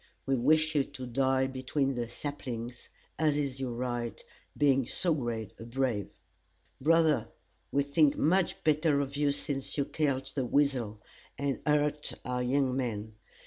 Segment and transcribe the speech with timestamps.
[0.25, 4.19] We wish you to die between the saplings, as is your right,
[4.57, 6.09] being so great a brave.
[6.81, 7.27] "Brother,
[7.71, 11.03] we think much better of you since you killed The Weasel,
[11.37, 13.13] and hurt our young men.